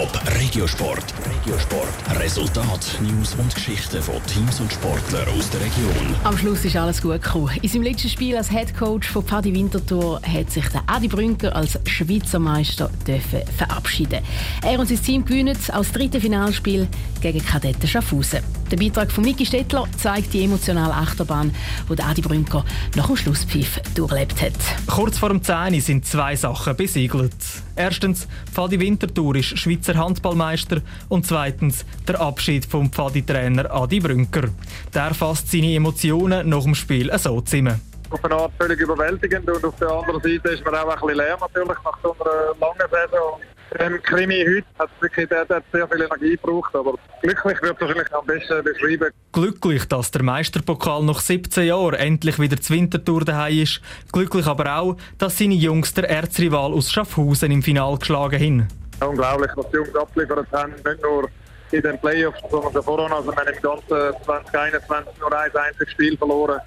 [0.00, 1.04] Top Regiosport.
[1.26, 2.18] Regiosport.
[2.18, 6.16] Resultat, News und Geschichten von Teams und Sportlern aus der Region.
[6.24, 7.50] Am Schluss ist alles gut gekommen.
[7.60, 11.54] In seinem letzten Spiel als Head Coach von Paddy Winterthur hat sich der Adi Brünker
[11.54, 14.20] als Schweizer Meister dürfen verabschieden.
[14.62, 16.88] Er und sein Team gewinnen als dritte Finalspiel
[17.20, 18.40] gegen Kadetten Schaffhausen.
[18.70, 21.52] Der Beitrag von Niki Stettler zeigt die emotionale Achterbahn,
[21.88, 22.64] die Adi Brünker
[22.94, 24.52] nach dem Schlusspfiff durchlebt hat.
[24.86, 27.34] Kurz vor dem 10 sind zwei Sachen besiegelt.
[27.74, 34.50] Erstens, Pfadi Winterthur ist Schweizer Handballmeister und zweitens der Abschied vom Pfadi-Trainer Adi Brünker.
[34.94, 39.64] Der fasst seine Emotionen nach dem Spiel so zusammen auf eine Art völlig überwältigend und
[39.64, 42.90] auf der anderen Seite ist man auch ein bisschen leer natürlich nach so einer langen
[42.90, 43.29] Saison.
[43.78, 47.80] Im Krimi heute hat wirklich der, der sehr viel Energie gebraucht, aber glücklich wird es
[47.80, 49.10] wahrscheinlich am besten beschrieben.
[49.32, 53.80] Glücklich, dass der Meisterpokal nach 17 Jahren endlich wieder zur Wintertour daheim ist.
[54.12, 59.08] Glücklich aber auch, dass seine Jungs der Erzrival aus Schaffhausen im Final geschlagen haben.
[59.08, 61.28] Unglaublich, was die Jungs abgeliefert haben, nicht nur
[61.70, 63.10] in den Playoffs, sondern davor auch.
[63.10, 66.60] Also wir haben im ganzen 2021 nur ein einziges Spiel verloren.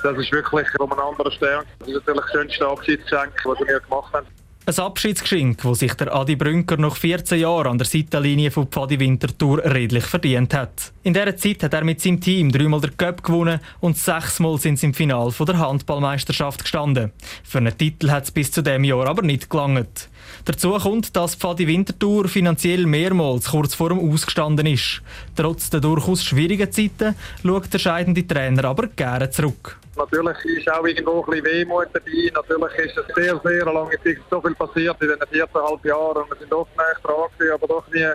[0.00, 1.64] Das ist wirklich um einen anderen Stern.
[1.80, 4.26] Das ist natürlich das schönste Abschiedsgeschenk, das wir gemacht haben.
[4.68, 8.98] Ein Abschiedsgeschenk, das sich der Adi Brünker nach 14 Jahren an der Seitenlinie von Pfadi
[8.98, 10.92] Winterthur redlich verdient hat.
[11.04, 14.80] In dieser Zeit hat er mit seinem Team dreimal den Cup gewonnen und sechsmal sind
[14.80, 17.12] sie im Finale der Handballmeisterschaft gestanden.
[17.44, 20.08] Für einen Titel hat es bis zu dem Jahr aber nicht gelangt.
[20.46, 25.00] Dazu kommt, dass Pfadi Winterthur finanziell mehrmals kurz vor dem Ausgestanden ist.
[25.36, 27.14] Trotz der durchaus schwierigen Zeiten
[27.44, 29.78] schaut der scheidende Trainer aber gerne zurück.
[29.96, 32.30] Natürlich ist auch irgendwo ein bisschen Wehmut dabei.
[32.34, 36.24] Natürlich ist es sehr, sehr lange Zeit so viel passiert in den viereinhalb Jahren.
[36.28, 38.06] Wir sind oft näher dran, aber doch nie,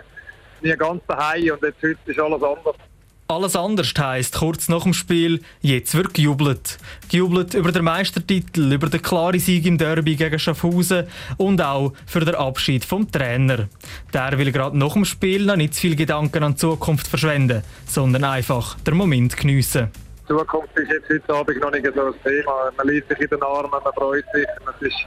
[0.61, 1.53] nie ganz daheim.
[1.53, 2.75] Und jetzt heute ist alles anders.
[3.31, 6.77] Alles anders heisst, kurz nach dem Spiel, jetzt wird gejubelt.
[7.09, 12.19] Gejubelt über den Meistertitel, über den klaren Sieg im Derby gegen Schaffhausen und auch für
[12.19, 13.69] den Abschied vom Trainer.
[14.13, 17.63] Der will gerade nach dem Spiel noch nicht zu viel Gedanken an die Zukunft verschwenden,
[17.87, 19.89] sondern einfach den Moment geniessen.
[20.31, 22.71] Zukunft ist jetzt heute Abend noch nicht so ein Thema.
[22.77, 24.97] Man liest sich in den Armen, man freut sich, es ist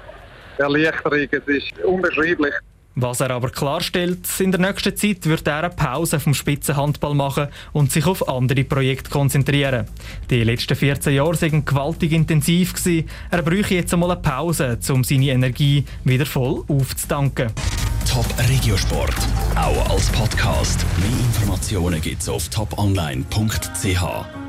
[0.58, 2.52] Erleichterung, es ist unbeschreiblich.
[2.96, 7.48] Was er aber klarstellt, in der nächsten Zeit wird er eine Pause vom Spitzenhandball machen
[7.72, 9.86] und sich auf andere Projekte konzentrieren.
[10.30, 12.74] Die letzten 14 Jahre waren gewaltig intensiv.
[12.74, 13.08] Gewesen.
[13.30, 17.50] Er bräuchte jetzt einmal eine Pause, um seine Energie wieder voll aufzutanken.
[18.08, 19.16] Top Regiosport,
[19.56, 20.84] auch als Podcast.
[20.98, 24.43] Mehr Informationen gibt's auf toponline.ch.